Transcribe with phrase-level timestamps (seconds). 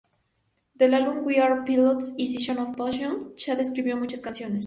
[0.73, 4.59] Del álbum "We Are Pilots" y "Season of Poison", Chad escribió muchas canciones.